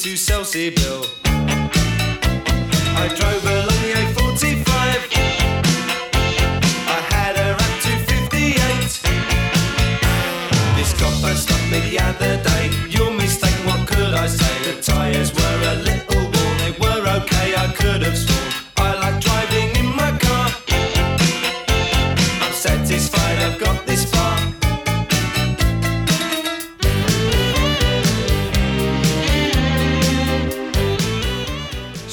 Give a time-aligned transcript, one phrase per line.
[0.00, 1.04] to Selsey Bill.
[1.26, 4.66] I drove along the A45.
[6.88, 7.36] I had
[7.82, 9.00] to 58.
[10.76, 10.90] This
[11.36, 12.70] stopped me the other day.
[12.88, 14.72] Your mistake, what could I say?
[14.72, 18.16] The tyres were a little worn, they were okay, I could have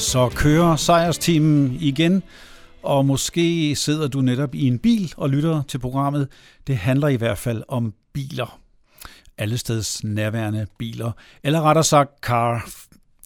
[0.08, 2.22] Så kører sejrsteamen igen,
[2.82, 6.28] og måske sidder du netop i en bil og lytter til programmet.
[6.66, 8.60] Det handler i hvert fald om biler.
[9.38, 11.12] Allesteds nærværende biler.
[11.44, 12.68] Eller rettere sagt car,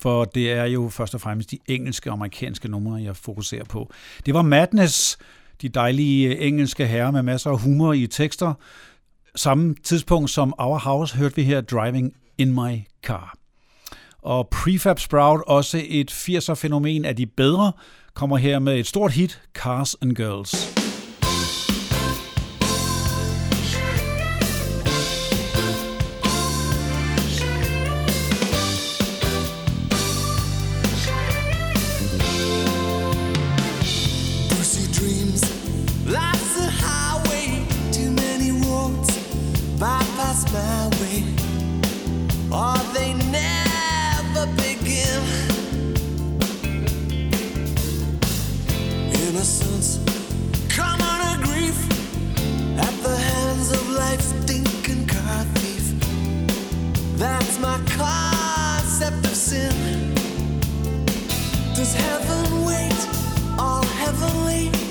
[0.00, 3.92] for det er jo først og fremmest de engelske og amerikanske numre, jeg fokuserer på.
[4.26, 5.18] Det var Madness,
[5.62, 8.54] de dejlige engelske herrer med masser af humor i tekster.
[9.36, 13.41] Samme tidspunkt som Our House hørte vi her Driving in My Car.
[14.22, 17.72] Og Prefab Sprout, også et 80'er-fænomen af de bedre,
[18.14, 20.81] kommer her med et stort hit, Cars and Girls.
[61.94, 63.08] Heaven wait
[63.58, 64.81] all heavenly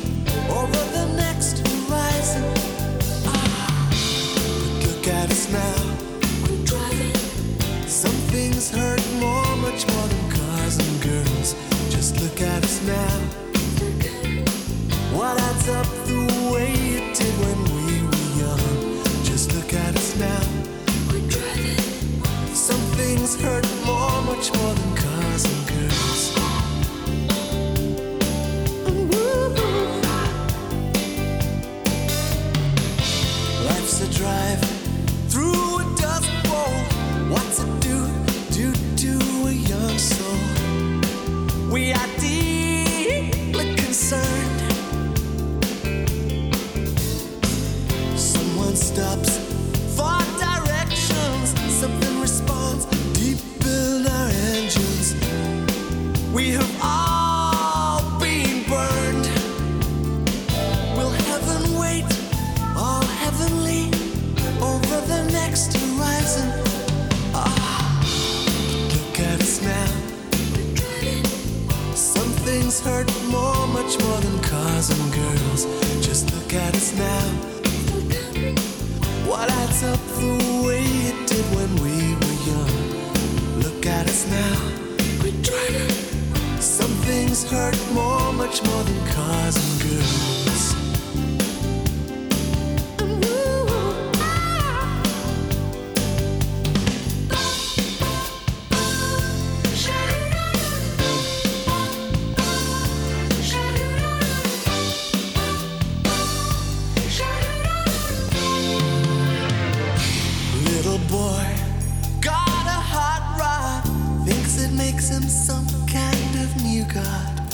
[116.93, 117.53] god.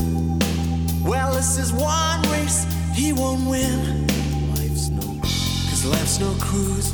[1.03, 4.07] Well, this is one race he won't win.
[4.55, 5.07] Life's no,
[5.69, 6.93] cause life's no cruise.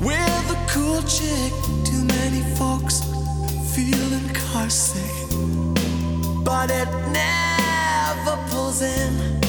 [0.00, 1.52] With a cool chick,
[1.84, 3.00] too many folks
[3.74, 5.28] feeling car sick.
[6.44, 9.40] But it never pulls in.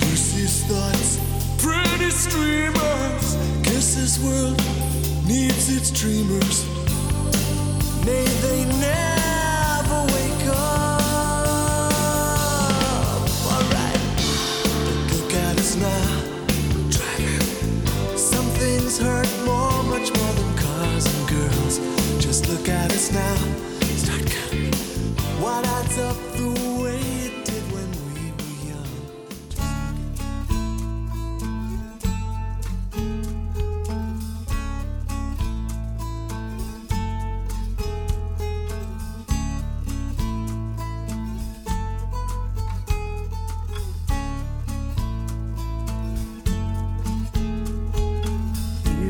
[0.00, 1.18] Bruce's thoughts,
[1.58, 3.36] pretty streamers.
[3.62, 4.58] Guess this world
[5.26, 6.64] needs its dreamers.
[8.06, 9.23] May they never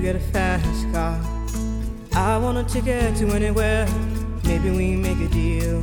[0.05, 1.19] get a fast car.
[2.13, 3.87] I want a ticket to anywhere.
[4.45, 5.83] Maybe we make a deal.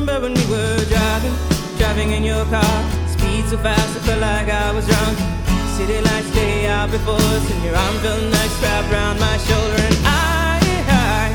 [0.00, 1.34] Remember when we were driving,
[1.76, 2.90] driving in your car.
[3.06, 5.18] Speed so fast, I felt like I was drunk.
[5.76, 9.76] City lights day out before us, and your arm felt nice wrapped around my shoulder.
[9.76, 11.26] And I, I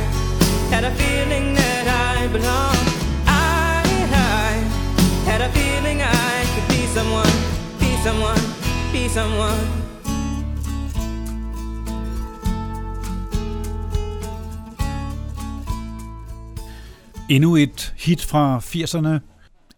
[0.74, 1.86] had a feeling that
[2.18, 2.90] I belonged.
[3.28, 4.51] I, I
[5.30, 7.36] had a feeling I could be someone,
[7.80, 8.42] be someone,
[8.92, 9.85] be someone.
[17.29, 19.20] Endnu et hit fra 80'erne.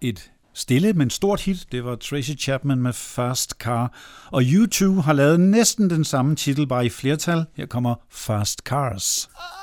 [0.01, 1.67] Et stille, men stort hit.
[1.71, 3.93] Det var Tracy Chapman med Fast Car.
[4.31, 7.45] Og U2 har lavet næsten den samme titel, bare i flertal.
[7.55, 9.29] Her kommer Fast Cars.
[9.35, 9.56] My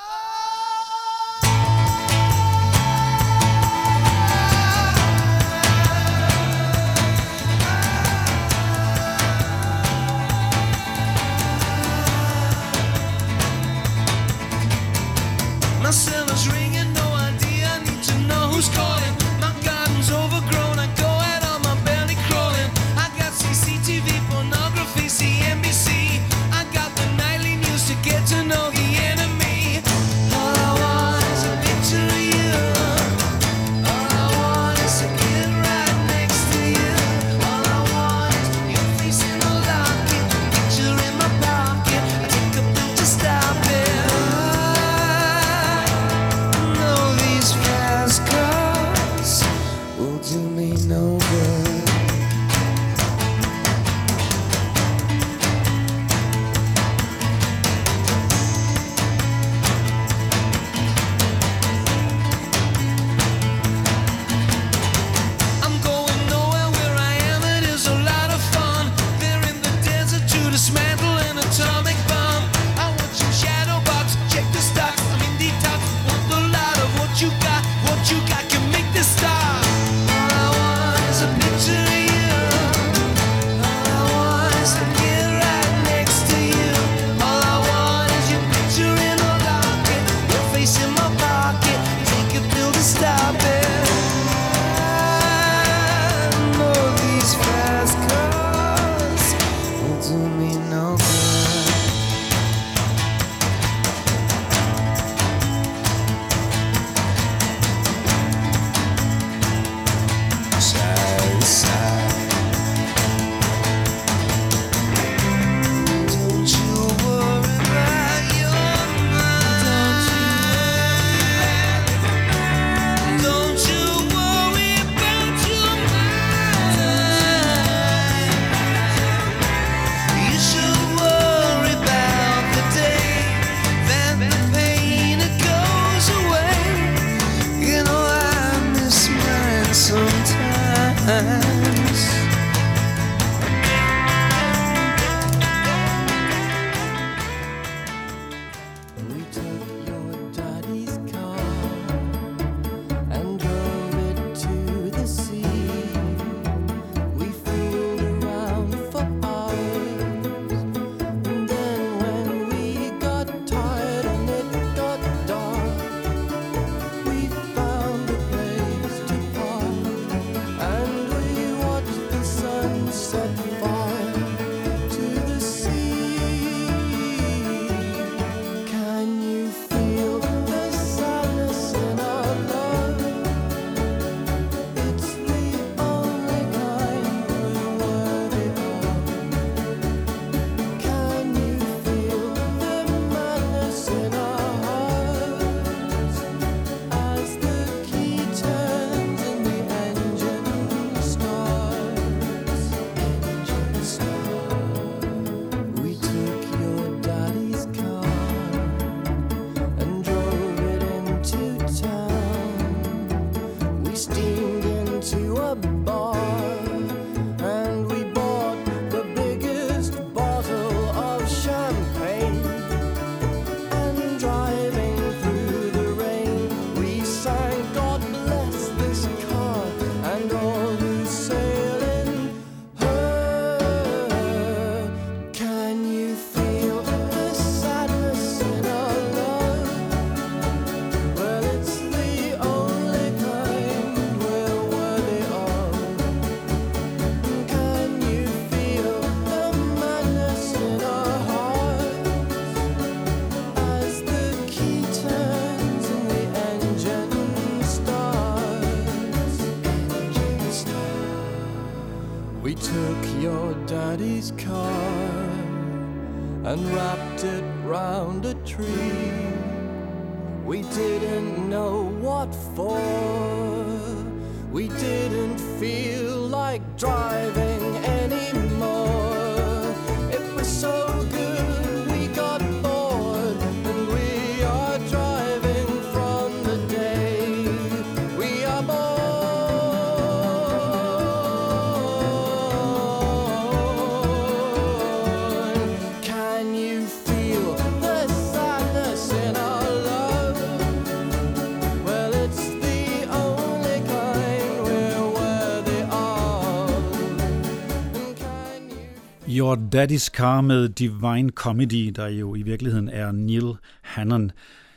[309.73, 314.31] Daddy's Car med Divine Comedy, der jo i virkeligheden er Neil Hannon.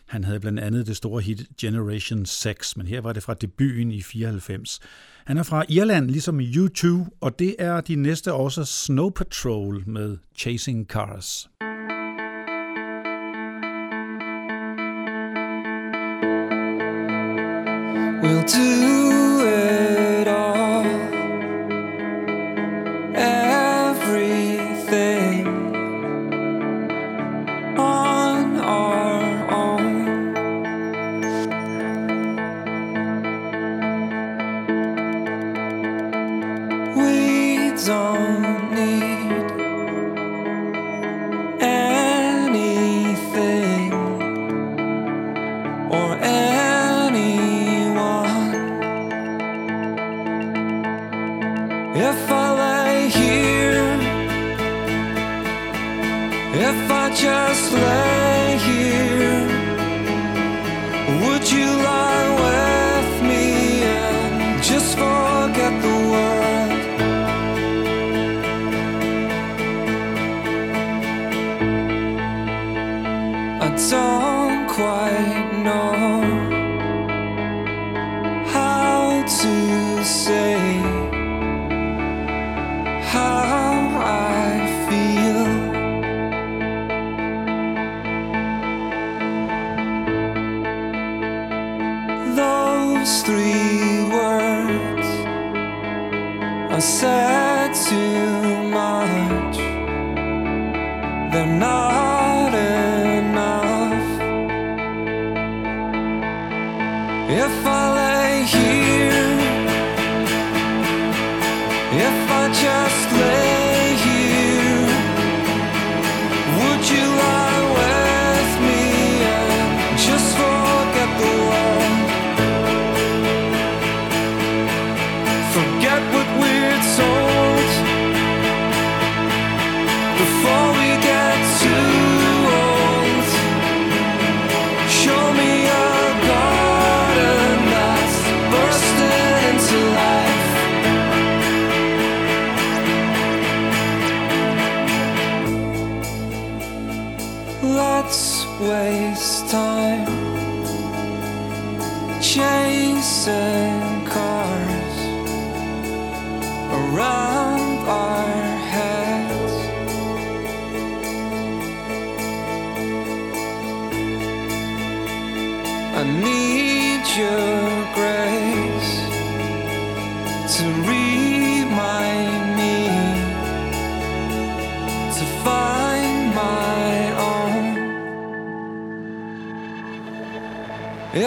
[0.06, 3.90] Han havde blandt andet det store hit Generation 6, men her var det fra debuten
[3.90, 4.80] i 94.
[5.24, 6.86] Han er fra Irland, ligesom U2,
[7.20, 11.50] og det er de næste også Snow Patrol med Chasing Cars.
[18.22, 19.07] We'll do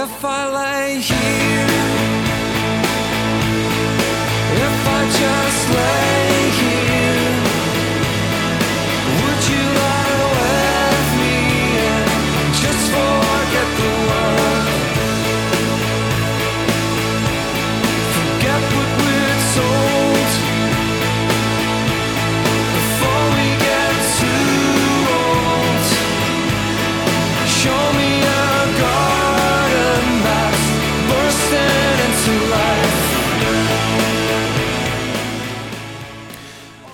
[0.03, 1.67] If I lay here,
[4.65, 5.50] if I just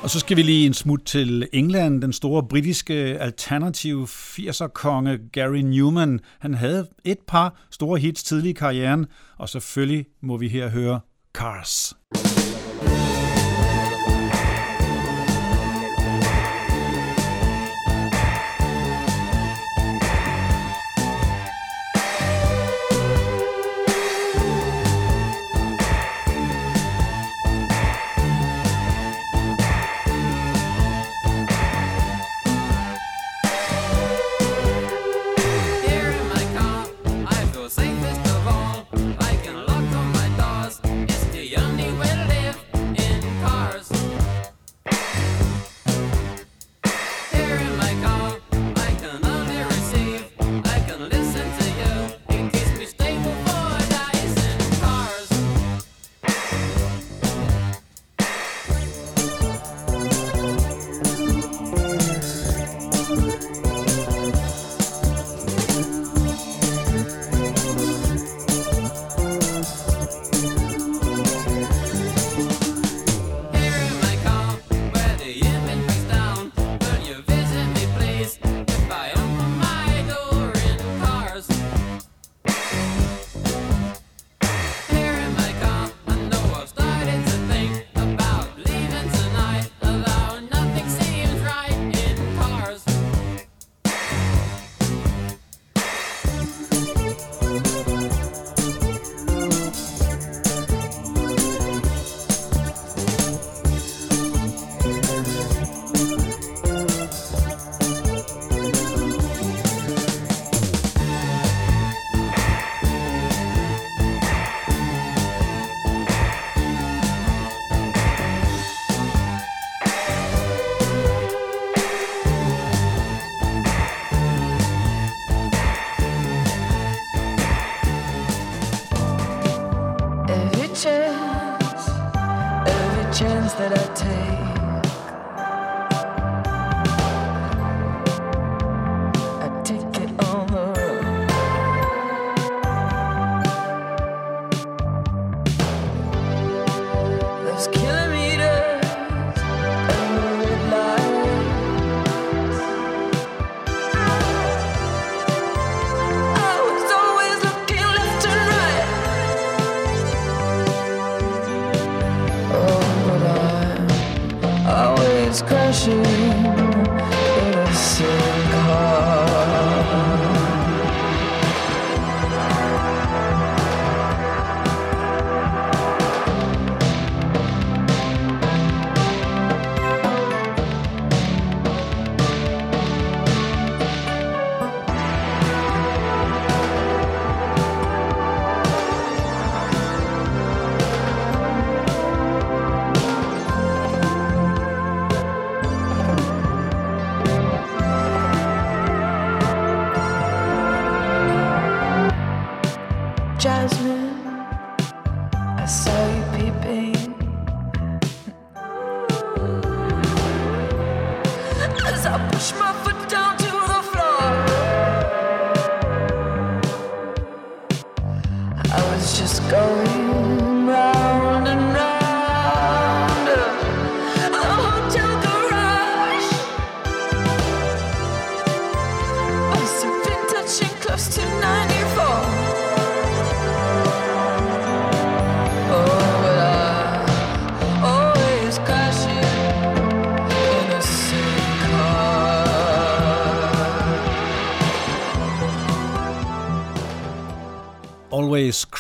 [0.07, 2.01] Og så skal vi lige en smut til England.
[2.01, 8.53] Den store britiske alternative 80'er-konge Gary Newman, han havde et par store hits tidlig i
[8.53, 9.05] karrieren,
[9.37, 10.99] og selvfølgelig må vi her høre
[11.33, 11.96] Cars.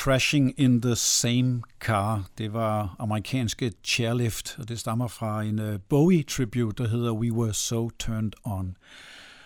[0.07, 2.23] Crashing in the Same Car.
[2.37, 7.53] Det var amerikanske Chairlift, og det stammer fra en øh, Bowie-tribute, der hedder We Were
[7.53, 8.77] So Turned On.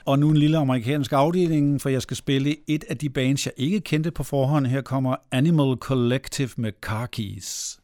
[0.06, 3.54] Og nu en lille amerikansk afdeling, for jeg skal spille et af de bands, jeg
[3.58, 4.66] ikke kendte på forhånd.
[4.66, 7.80] Her kommer Animal Collective med Car Keys.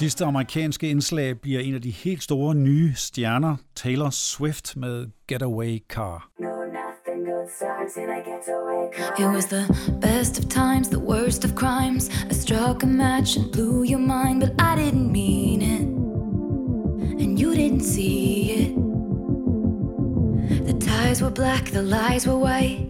[0.00, 5.78] sidste amerikanske indslag bliver en af de helt store nye stjerner, Taylor Swift med Getaway
[5.88, 6.30] Car.
[6.38, 6.48] No,
[9.18, 9.64] It was the
[10.00, 12.08] best of times, the worst of crimes.
[12.30, 15.82] I struck a match and blew your mind, but I didn't mean it.
[17.22, 18.74] And you didn't see it.
[20.66, 22.80] The ties were black, the lies were white,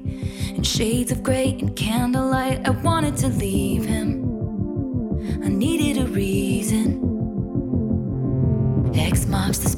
[0.57, 2.69] In shades of gray and candlelight.
[2.69, 4.20] I wanted to leave him.
[5.43, 7.01] I needed a reason.
[8.95, 9.70] X marks the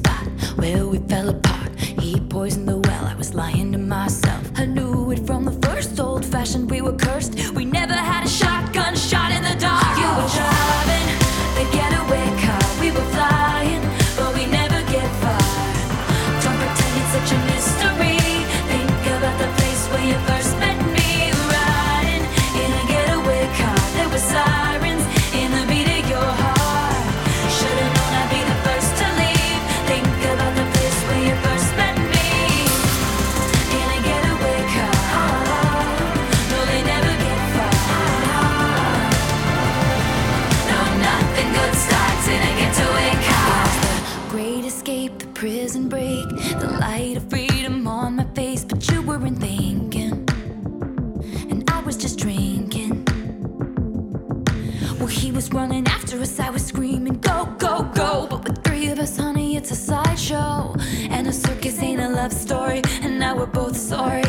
[62.43, 64.22] story, and now we're both sorry.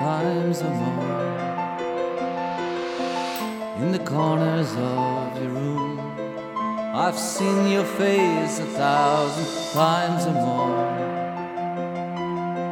[0.00, 1.36] Times or more.
[3.80, 6.00] In the corners of your room,
[6.94, 10.86] I've seen your face a thousand times or more.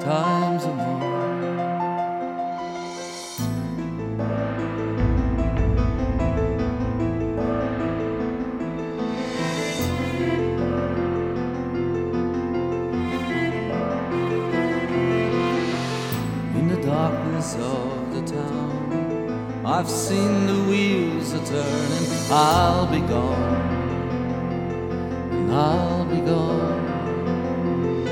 [0.01, 0.88] Times or more.
[19.89, 22.07] I've seen the wheels a turning.
[22.31, 23.71] I'll be gone,
[25.33, 28.07] and I'll be gone.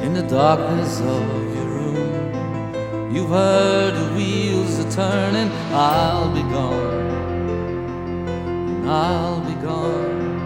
[0.00, 5.52] In the darkness of your room, you've heard the wheels a turning.
[5.70, 7.10] I'll be gone,
[8.70, 10.40] and I'll be gone.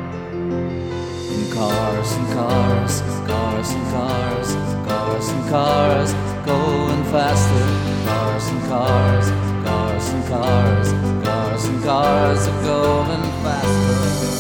[1.32, 6.12] In cars and cars, cars and cars, cars and cars,
[6.44, 7.66] going faster.
[8.04, 9.37] Cars and cars,
[10.28, 10.92] cars
[11.58, 14.37] cars, and cars are going faster.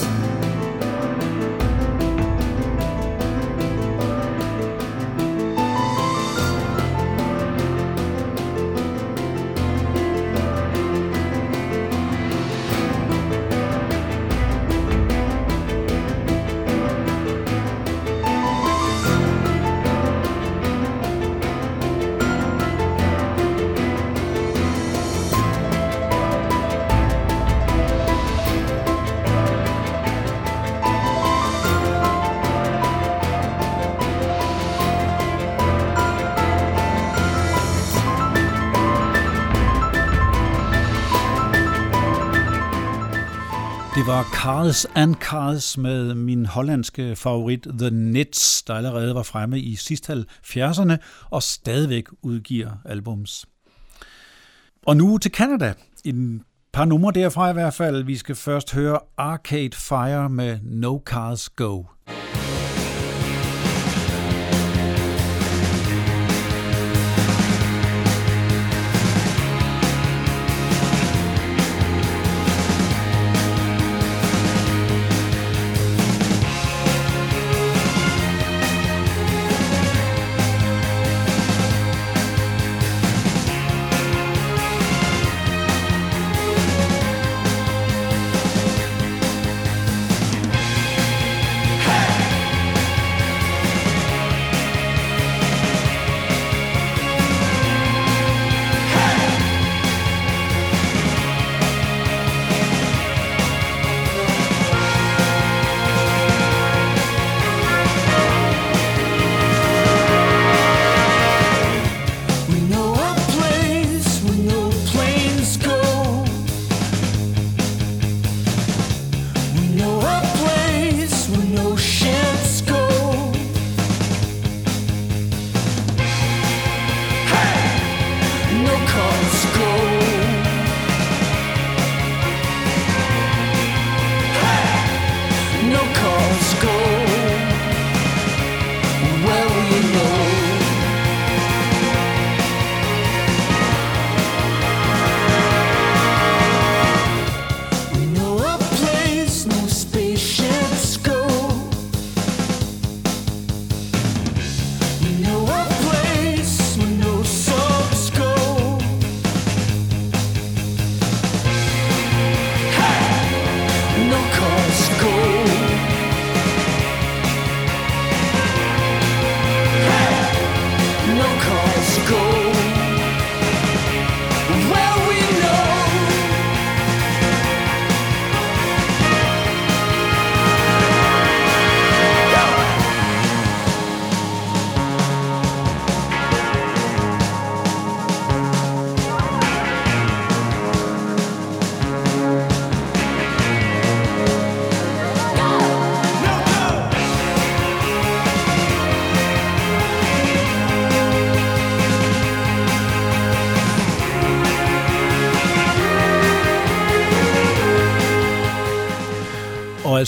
[43.94, 49.60] Det var Carls and Carls med min hollandske favorit The Nets, der allerede var fremme
[49.60, 50.96] i sidst 70'erne
[51.30, 53.46] og stadigvæk udgiver albums.
[54.86, 55.74] Og nu til Canada.
[56.04, 58.04] En par numre derfra i hvert fald.
[58.04, 61.84] Vi skal først høre Arcade Fire med No Cars Go.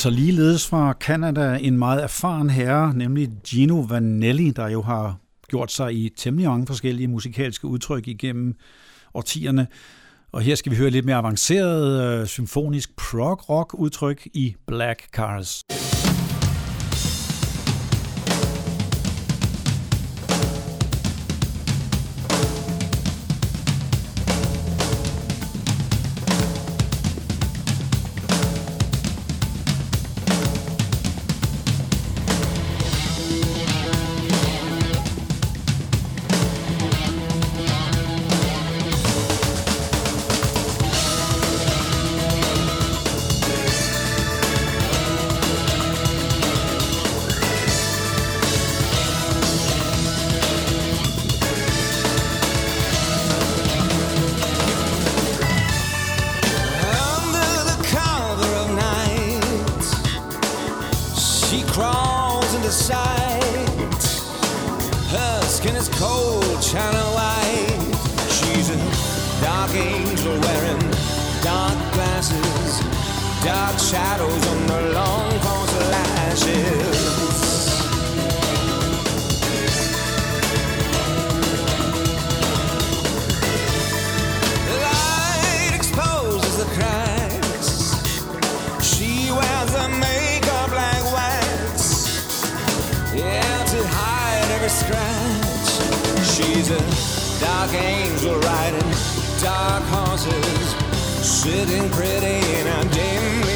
[0.00, 5.16] Så altså ligeledes fra Canada en meget erfaren herre, nemlig Gino Vanelli, der jo har
[5.48, 8.54] gjort sig i temmelig mange forskellige musikalske udtryk igennem
[9.14, 9.66] årtierne.
[10.32, 15.64] Og her skal vi høre lidt mere avanceret øh, symfonisk prog-rock udtryk i Black Cars.
[66.00, 67.76] Cold, china white.
[68.36, 68.78] She's a
[69.44, 70.80] dark angel wearing
[71.44, 72.72] dark glasses,
[73.44, 75.39] dark shadows on the long
[97.40, 98.90] dark angel riding
[99.40, 100.74] dark horses,
[101.24, 103.49] sitting pretty in a dim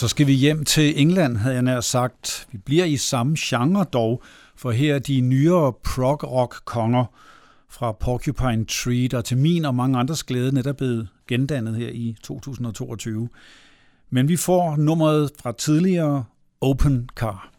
[0.00, 2.48] så skal vi hjem til England, havde jeg nær sagt.
[2.52, 4.22] Vi bliver i samme genre dog,
[4.56, 7.04] for her er de nyere prog-rock-konger
[7.68, 12.16] fra Porcupine Tree, der til min og mange andres glæde netop blevet gendannet her i
[12.22, 13.28] 2022.
[14.10, 16.24] Men vi får nummeret fra tidligere
[16.60, 17.49] Open Car.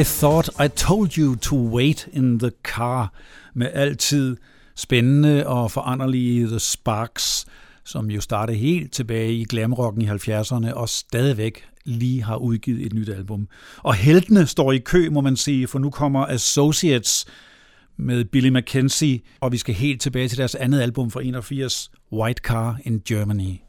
[0.00, 3.12] I Thought I Told You To Wait In The Car
[3.54, 4.36] med altid
[4.76, 7.46] spændende og foranderlige The Sparks,
[7.84, 12.92] som jo startede helt tilbage i glamrocken i 70'erne og stadigvæk lige har udgivet et
[12.92, 13.48] nyt album.
[13.78, 17.26] Og heltene står i kø, må man sige, for nu kommer Associates
[17.96, 22.40] med Billy McKenzie, og vi skal helt tilbage til deres andet album fra 81, White
[22.44, 23.60] Car in Germany.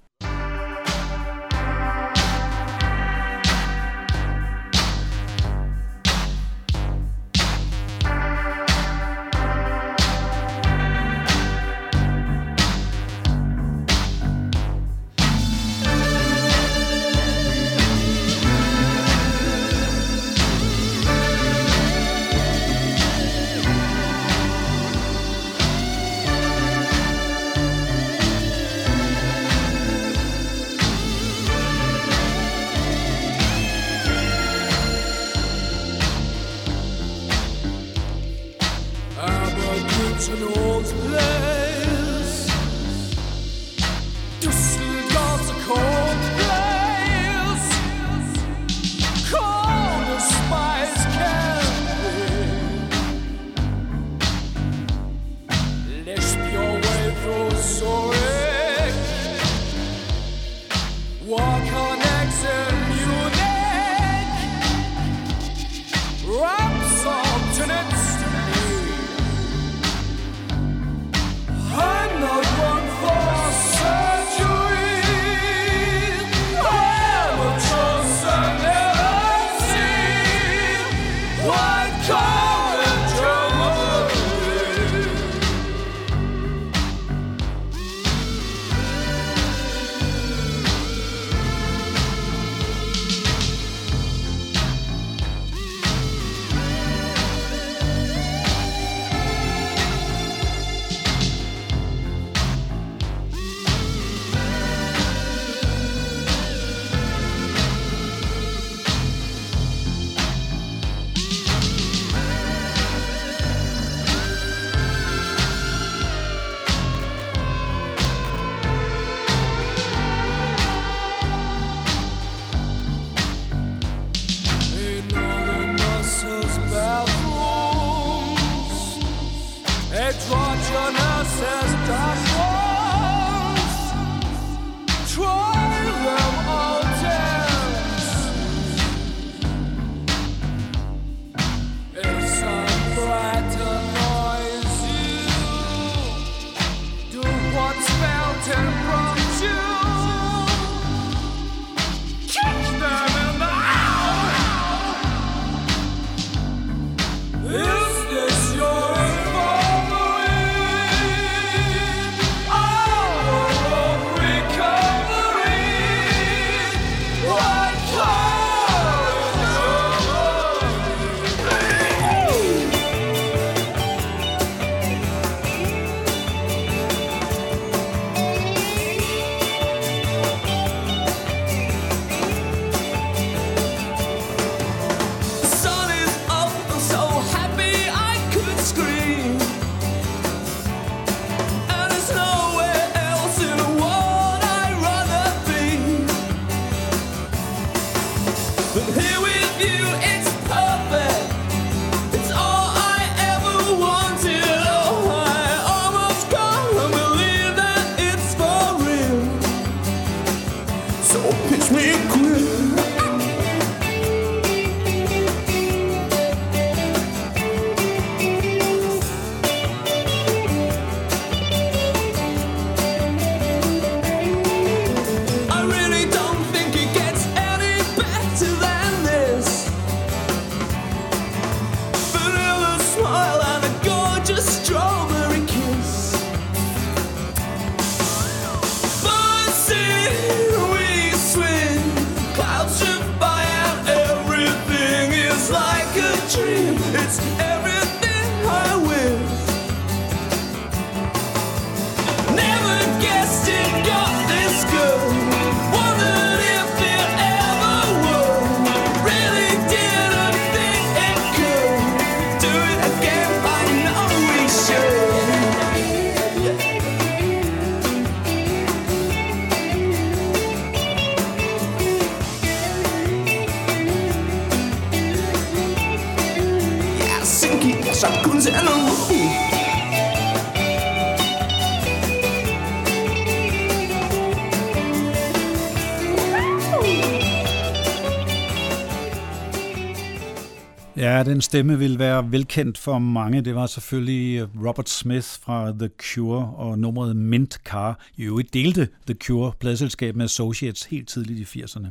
[291.36, 293.41] Den stemme vil være velkendt for mange.
[293.41, 297.99] Det var selvfølgelig øh, Robert Smith fra The Cure og nummeret Mint Car.
[298.17, 301.88] I øvrigt delte The Cure pladselskab med Associates helt tidligt i 80'erne.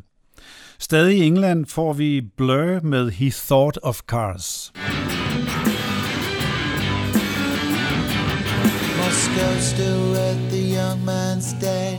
[0.78, 4.72] Stadig i England får vi Blur med He Thought of Cars.
[9.00, 11.98] Moscow still read the young man's dead.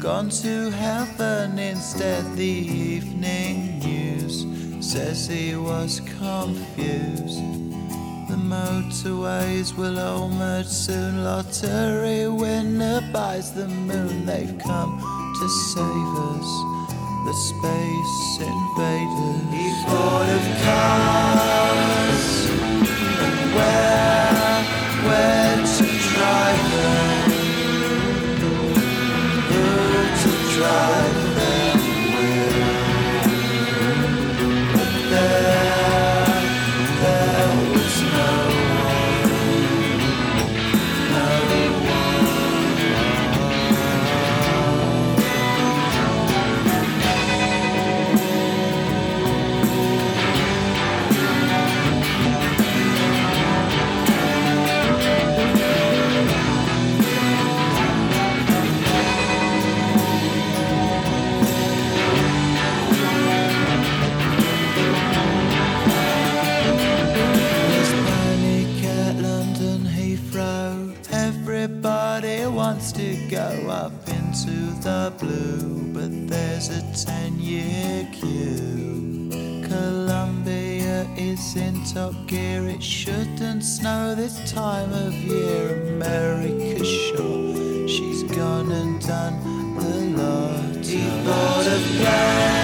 [0.00, 2.24] Gone to heaven instead.
[2.36, 2.54] The
[2.94, 4.46] evening news
[4.82, 7.38] says he was confused.
[8.28, 11.24] The motorways will all merge soon.
[11.24, 14.26] Lottery winner buys the moon.
[14.26, 14.98] They've come
[15.38, 16.50] to save us.
[17.24, 19.54] The space invaders.
[19.54, 22.01] He thought of cars
[81.54, 85.82] In top gear, it shouldn't snow this time of year.
[85.94, 90.84] America's sure she's gone and done the lot.
[90.84, 92.61] He bought a plane.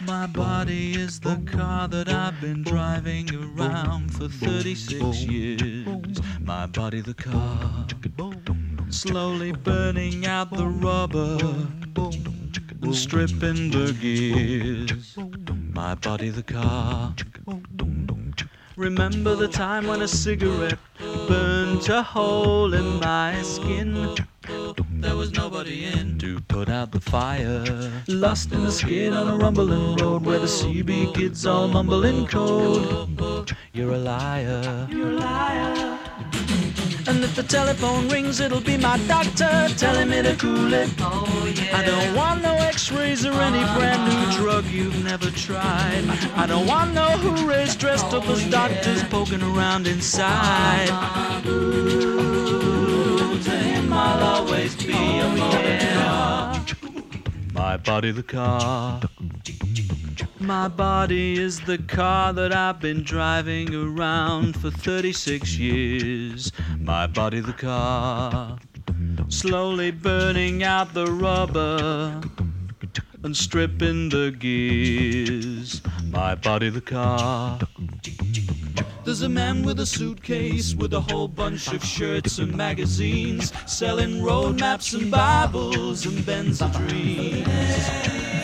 [0.00, 6.18] My body is the car that I've been driving around for 36 years.
[6.40, 7.86] My body, the car,
[8.88, 11.38] slowly burning out the rubber
[12.82, 15.16] and stripping the gears.
[15.72, 17.14] My body, the car.
[18.76, 20.78] Remember the time when a cigarette
[21.28, 24.16] burnt a hole in my skin?
[25.00, 27.64] There was nobody in to put out the fire.
[28.06, 33.56] Lost in the skid on a rumbling road where the CB kids all mumbling code.
[33.72, 34.86] You're a liar.
[34.90, 35.98] You're a liar.
[37.06, 40.90] And if the telephone rings, it'll be my doctor telling me to cool it.
[40.98, 43.78] Oh, I don't want no x-rays or any uh-huh.
[43.78, 46.04] brand new drug you've never tried.
[46.36, 50.90] I don't want no hoorays dressed up as oh, doctors poking around inside.
[51.44, 52.09] Him
[54.20, 56.64] I'll always be a yeah.
[57.54, 59.00] My body the car.
[60.38, 66.52] My body is the car that I've been driving around for 36 years.
[66.78, 68.58] My body the car.
[69.28, 72.20] Slowly burning out the rubber
[73.22, 75.80] and stripping the gears.
[76.10, 77.58] My body the car.
[79.10, 84.22] There's a man with a suitcase with a whole bunch of shirts and magazines, selling
[84.22, 87.44] road maps and Bibles and Benzodreams.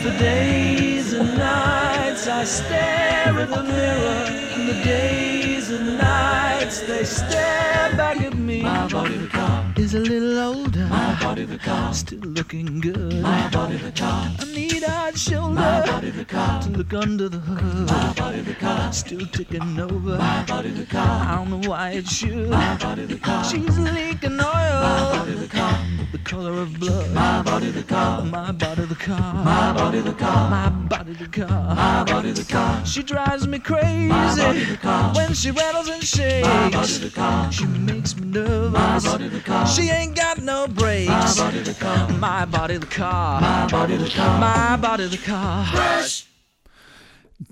[0.01, 7.95] For days and nights I stare in the mirror, the days and nights they stare
[7.95, 8.61] back at me.
[8.61, 10.85] My body the car is a little older.
[10.87, 13.21] My body the car still looking good.
[13.21, 15.53] My body the car a neat-eyed shoulder.
[15.53, 17.87] My body the car to look under the hood.
[17.87, 20.17] My body the car still ticking over.
[20.17, 22.49] My body the car I don't know why it should.
[22.49, 24.81] My body the car she's leaking oil.
[24.87, 25.79] My body the car
[26.11, 27.13] the color of blood.
[27.13, 31.27] My body the car my body the car my body the car my body the
[31.27, 36.03] car my body the car she drives me crazy the car when she rattles and
[36.03, 40.15] shakes my body the car she makes me nervous my body the car she ain't
[40.15, 44.39] got no brakes my body the car my body the car my body the car
[44.39, 46.27] my body the car Fresh.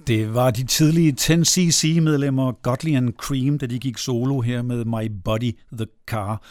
[0.08, 5.12] Det var de tidlige 10cc-medlemmer Godley and Cream, da de gik solo her med My
[5.26, 6.41] Body The Car.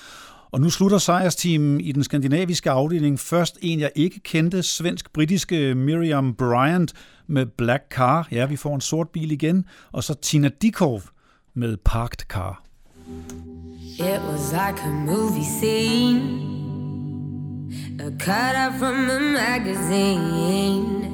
[0.55, 3.21] Og nu slutter sejrsteamen i den skandinaviske afdeling.
[3.21, 6.93] Først en, jeg ikke kendte, svensk-britiske Miriam Bryant
[7.27, 8.29] med Black Car.
[8.33, 9.65] Ja, vi får en sort bil igen.
[9.93, 11.03] Og så Tina Dikov
[11.55, 12.63] med Parked Car.
[13.99, 16.21] It was like a movie scene,
[18.01, 21.11] a cut out from a magazine.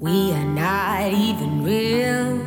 [0.00, 2.38] We are not even real,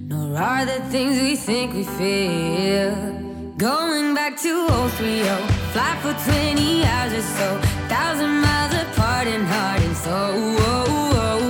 [0.00, 3.27] nor are the things we think we feel.
[3.58, 5.24] Going back to 030,
[5.72, 10.54] fly for 20 hours or so, thousand miles apart and heart and soul.
[10.62, 10.86] Oh,
[11.26, 11.40] oh,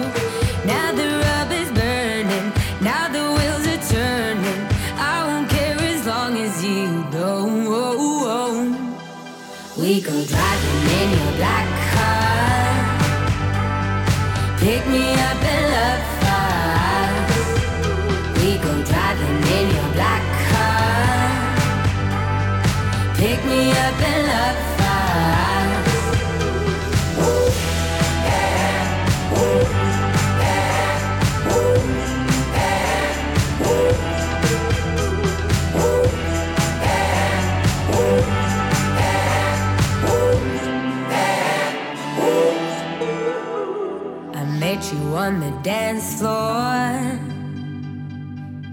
[0.64, 4.66] now the rub is burning, now the wheels are turning.
[4.96, 7.58] I won't care as long as you don't.
[9.76, 12.88] We go driving in your black car.
[14.58, 15.17] Pick me
[44.92, 47.18] you on the dance floor.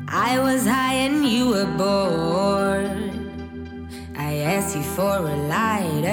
[0.07, 3.11] I was high and you were bored.
[4.17, 6.07] I asked you for a lighter,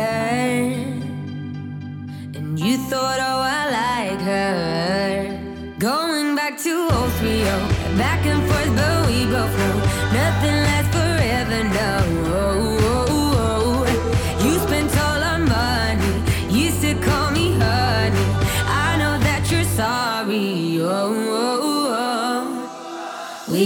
[2.37, 5.75] and you thought, oh, I like her.
[5.79, 7.45] Going back to 030,
[7.97, 9.77] back and forth, but we both know
[10.21, 11.63] nothing lasts forever.
[11.79, 13.12] No,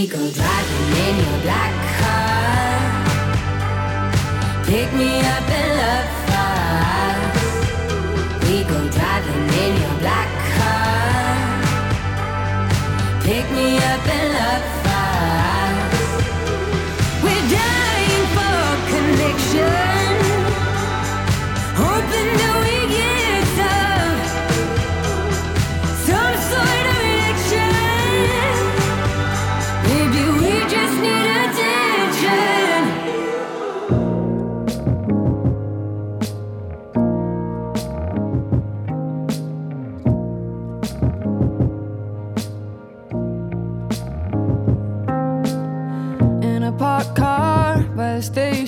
[0.07, 2.79] we go driving in your black car.
[4.63, 7.59] Pick me up and love fast.
[8.43, 11.35] We go driving in your black car.
[13.21, 14.76] Pick me up and love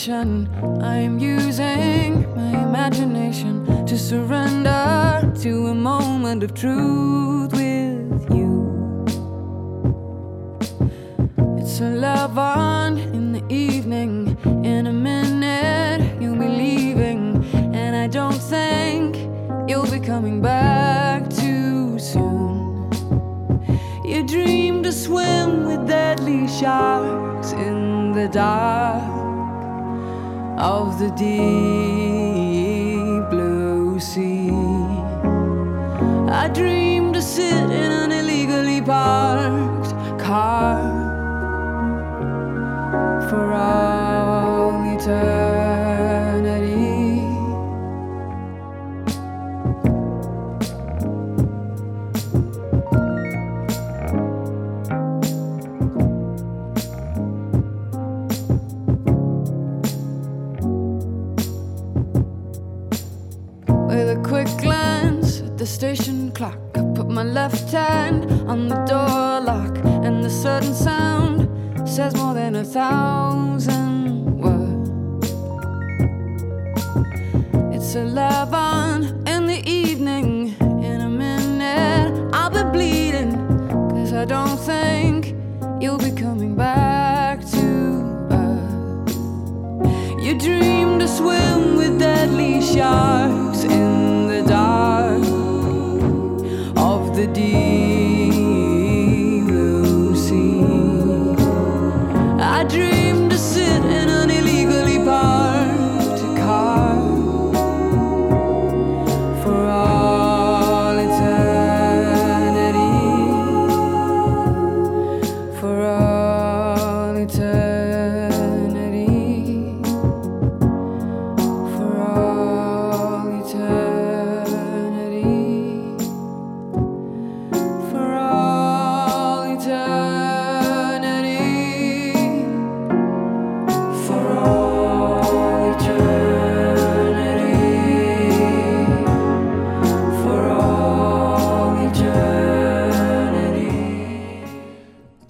[0.09, 0.49] the.
[0.81, 9.05] I'm using my imagination to surrender to a moment of truth with you.
[11.59, 14.35] It's a love on in the evening.
[14.65, 17.45] In a minute, you'll be leaving,
[17.75, 19.15] and I don't think
[19.69, 22.89] you'll be coming back too soon.
[24.03, 29.28] You dream to swim with deadly sharks in the dark
[30.59, 31.29] of the deep
[33.29, 34.49] blue sea.
[36.29, 40.81] I dream to sit in an illegally parked car
[43.29, 45.48] for all eternity.
[65.79, 71.47] Station clock, I put my left hand on the door lock, and the sudden sound
[71.87, 75.31] says more than a thousand words.
[77.73, 80.53] It's on in the evening.
[80.83, 83.31] In a minute, I'll be bleeding,
[83.91, 85.33] cause I don't think
[85.81, 87.67] you'll be coming back to
[88.31, 89.15] earth.
[90.21, 93.98] You dream to swim with deadly sharks in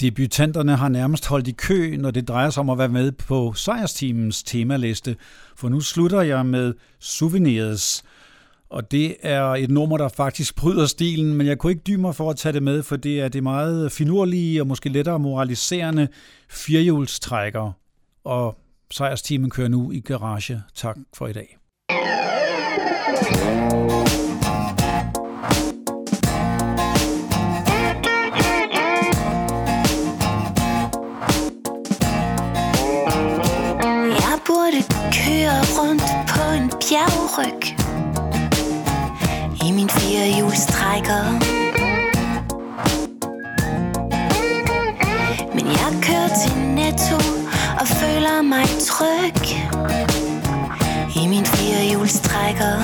[0.01, 3.53] Debutanterne har nærmest holdt i kø, når det drejer sig om at være med på
[3.53, 5.15] sejrsteamens temaliste,
[5.55, 8.03] for nu slutter jeg med Souvenirs.
[8.69, 12.15] Og det er et nummer, der faktisk bryder stilen, men jeg kunne ikke dybe mig
[12.15, 16.07] for at tage det med, for det er det meget finurlige og måske lettere moraliserende
[16.49, 17.71] firehjulstrækker.
[18.23, 18.57] Og
[18.91, 20.61] sejrsteamen kører nu i garage.
[20.75, 21.57] Tak for i dag.
[23.29, 23.88] Jeg
[36.59, 37.61] en bjergryg.
[39.67, 41.23] I min firehjulstrækker
[45.55, 47.15] Men jeg kører til Netto
[47.79, 49.41] og føler mig tryg.
[51.23, 52.75] I min firehjulstrækker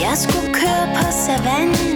[0.00, 1.91] Jeg skulle køre på savannen.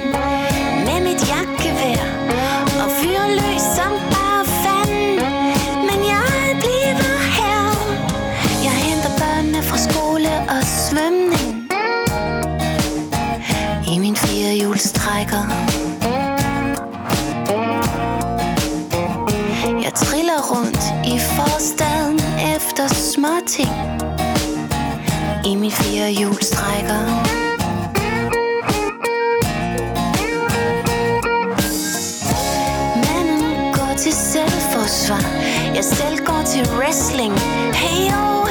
[15.36, 15.42] Firehjulstrækker.
[19.82, 22.20] Jeg triller rundt i forstaden
[22.56, 23.70] efter småting
[25.46, 27.02] i min firehjulstrækker.
[32.96, 35.24] Manden går til selvforsvar
[35.74, 37.38] Jeg selv går til wrestling
[37.74, 38.45] Hey oh